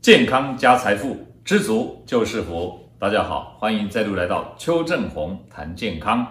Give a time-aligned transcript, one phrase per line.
[0.00, 2.78] 健康加财富，知足就是福。
[3.00, 6.24] 大家好，欢迎再度来到邱正弘谈健康。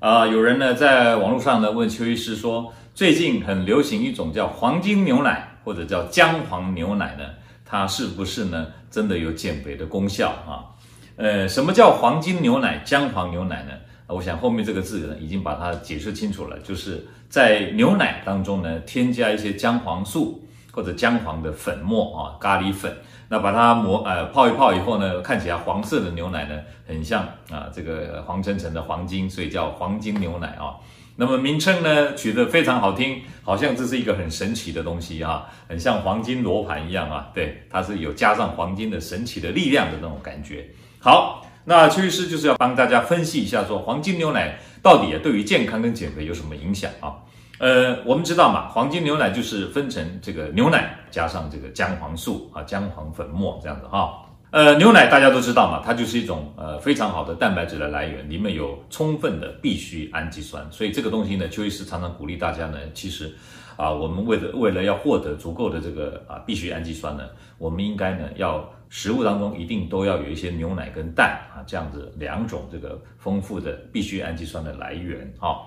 [0.00, 7.26] 啊、有人呢在网络上呢问邱医师说，最近很流行一种叫黄金牛奶或者叫姜黄牛奶呢，
[7.64, 10.66] 它是不是呢真的有减肥的功效啊？
[11.14, 13.70] 呃，什么叫黄金牛奶、姜黄牛奶呢？
[14.08, 20.44] 我想后面这个字呢已经把它解释清楚了，就是在牛奶当中呢添加一些姜黄素。
[20.72, 22.96] 或者姜黄的粉末啊，咖喱粉，
[23.28, 30.76] 那把它磨呃泡一泡以后呢，看起来黄色的牛奶呢，很像啊这个黄澄澄的黄金，所以叫黄金牛奶啊。
[31.16, 37.28] 那么名称呢取得非常好听，好像这是一个很神奇的东西啊，很像黄金罗盘一样啊。
[37.34, 40.66] 对，它是有加上黄金的神奇的力量的那种感觉。
[40.98, 47.16] 好，那邱医师就是要帮大家分析一下，说黄金牛奶到底对于健康跟减肥有什么影响啊？
[47.60, 54.24] 呃，我们知道嘛，黄金牛奶就是分成这个牛奶加上这个姜黄素啊，姜黄粉末这样子哈。
[54.50, 63.30] 呃，牛奶大家都知道嘛，它就是一种呃非常好的蛋白质的来源，里面有充分的必需氨基酸，所以这个东西呢，邱医师常常鼓励大家呢，其实
[63.76, 67.24] 啊，我们为了为了要获得足够的这个啊必需氨基酸呢，
[67.58, 75.60] 我们应该呢要食物当中一定都要有一些牛奶跟蛋啊这样子两种这个丰富的必需氨基酸的来源哈。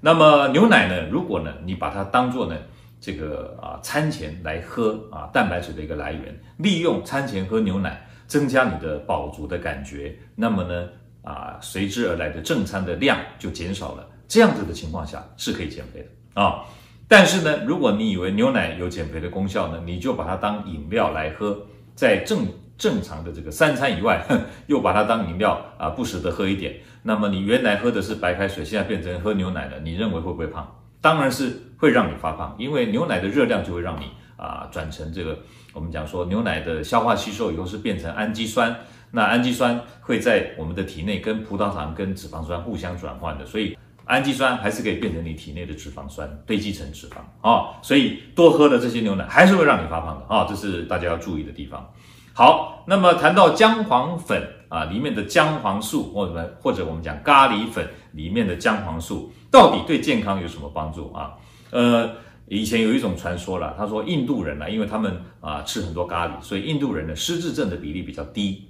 [0.00, 1.08] 那么牛奶呢？
[1.10, 2.56] 如果呢，你把它当做呢
[3.00, 10.88] 这个啊餐前来喝啊蛋白质的一个来源，利用餐前喝牛奶增加你的饱足的感觉，那么呢
[11.22, 14.06] 啊随之而来的正餐的量就减少了。
[14.28, 16.64] 这样子的情况下是可以减肥的啊。
[17.08, 21.56] 但是呢，如果你以为牛奶有减肥的功效呢，你就把它当饮料来喝，
[21.94, 22.46] 在正
[22.78, 24.24] 正常的这个三餐以外，
[24.66, 26.76] 又把它当饮料啊，不时的喝一点。
[27.02, 30.66] 那么你原来喝的是白开水，现在变成喝牛奶了，你认为会不会胖？
[31.00, 35.38] 当然是会让你发胖，因为牛奶的热量就会让你啊转成这个。
[35.72, 38.74] 我们讲说牛奶的消化吸收以后是变成氨基酸，
[39.10, 47.16] 那氨基酸会在我们的体内跟葡萄糖跟脂肪酸互相转换的，所以氨基酸还是可以变成你体内的脂肪酸堆积成脂肪
[47.46, 47.76] 啊。
[47.82, 51.86] 所以多喝的这些牛奶还是会让你发胖的啊，这是大家要注意的地方。
[52.32, 61.32] 好，那么谈到姜黄粉啊，里面的姜黄素，或者或者我们讲咖喱粉里面的姜黄素，到底对健康有什么帮助啊？
[61.70, 62.10] 呃，
[62.48, 68.68] 以前有一种传说了，他说印度人呢，因为他们啊吃很多咖喱，所以印度人的失智症的比例比较低。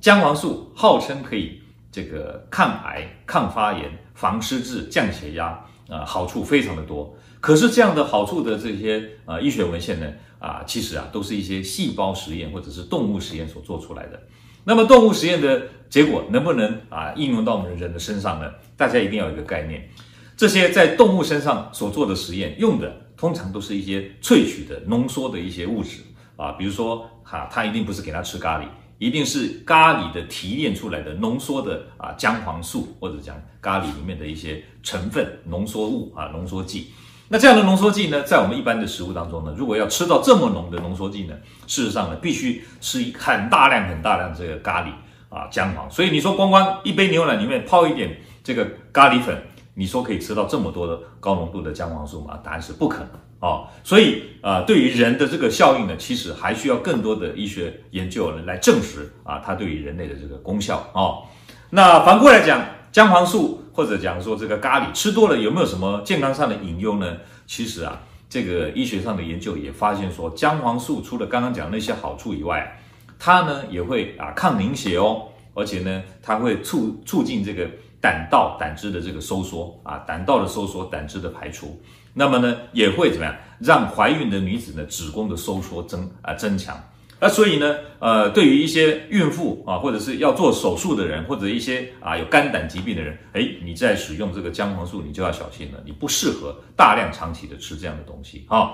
[0.00, 1.61] 姜黄素号称可以
[1.92, 7.14] 这个抗癌、抗发炎、防失智、降血压啊，好处非常的多。
[7.38, 10.10] 可是这样的好处的这些啊医学文献呢？
[10.38, 14.20] 啊，其实啊，都是一些细胞实验或者是动物实验所做出来的。
[14.64, 18.50] 那么动物实验的结果能不能啊应用到我们人的身上呢？
[18.76, 19.88] 大家一定要有一个概念，
[20.36, 26.00] 这些在动物身上所做的实验用的通常都是一些萃取的浓缩的一些物质
[26.36, 28.64] 啊，比如说哈、啊，它一定不是给它吃咖喱，
[29.02, 36.92] 一定是咖喱的提炼出来的浓缩的啊姜黄素或者讲咖喱里面的一些成分浓缩物啊浓缩剂。
[37.26, 41.34] 那这样的浓缩剂呢，在我们一般的食物当中呢，如果要吃到这么浓的浓缩剂呢，
[41.66, 44.90] 事实上呢，必须吃很大量、很大量这个咖喱
[45.36, 45.90] 啊姜黄。
[45.90, 49.36] 所以你说光光一杯牛奶里面泡一点这个咖喱粉，
[49.74, 52.38] 你说可以吃到这么多的高浓度的姜黄素吗？
[52.42, 53.68] 答案是不可能啊。
[53.82, 61.24] 所以啊，对于人的这个效应呢，其实还需要更多的医学研究呢来证实啊，它对于人类的这个功效啊。
[61.70, 62.64] 那反过来讲。
[62.92, 67.16] 姜黄素或者讲说这个咖喱吃多了有没有什么健康上的隐忧呢？
[67.46, 72.78] 其实啊，这个医学上的研究也发现说，姜黄素除了刚刚讲那些好处以外，
[73.18, 75.22] 它呢也会啊抗凝血哦，
[75.54, 77.66] 而且呢它会促促进这个
[78.02, 81.80] 胆道胆汁的这个收缩啊，胆道的收缩，胆汁的排出。
[82.12, 86.78] 那么呢也会怎么样让怀孕的女子呢子宫的收缩增啊增强。
[87.18, 98.72] 那所以呢，呃，对于一些孕妇啊，或者是要做手术的人，或者一些啊有肝胆疾病的人，哎，你在使用这个姜黄素，你就要小心了，你不适合大量长期的吃这样的东西啊。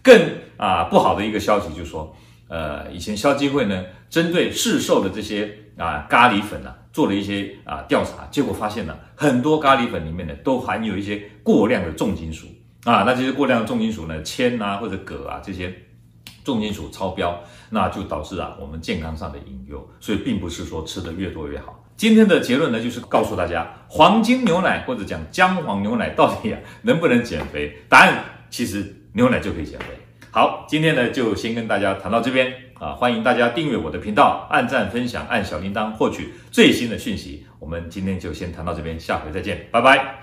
[0.00, 0.16] 更
[0.56, 2.16] 啊不好的一个消息就是说，
[2.48, 12.46] 呃，以前消基会呢，针对市售的这些啊咖喱粉呢、做了一些啊调查，结果发现呢，很多咖喱粉里面呢，都含有一些过量的重金属
[12.84, 15.74] 啊，那这些过量的重金属呢，铅啊或者铬啊这些。
[16.44, 17.38] 重金属超标，
[17.68, 21.84] 那就导致啊我们健康上的隐忧，所以并不是说吃的越多越好。
[21.94, 27.76] 今天的结论呢，就是告诉大家，黄金牛奶或者讲姜黄牛奶到底啊能不能减肥？
[27.86, 29.86] 答案其实牛奶就可以减肥。
[30.30, 37.44] 好，今天呢就先跟大家谈到这边啊，欢迎大家订阅我的频道，按赞分享，按小铃铛获取最新的讯息。
[37.58, 40.14] 我们今天就先谈到这边，下回再见，拜拜。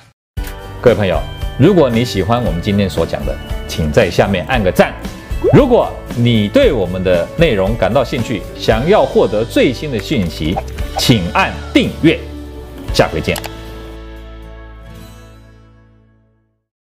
[0.82, 1.20] 各位朋友，
[1.60, 3.36] 如果你喜欢我们今天所讲的，
[3.68, 4.94] 请在下面按个赞。
[5.54, 10.56] 如果你对我们的内容感到兴趣，想要获得最新的讯息，
[10.98, 12.18] 请按订阅。
[12.94, 13.38] 下回见。